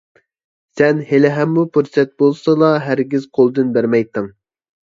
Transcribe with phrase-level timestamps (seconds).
[0.79, 4.33] سەن ھېلىھەممۇ پۇرسەت بولسىلا ھەرگىز قولدىن بەرمەيتتىڭ.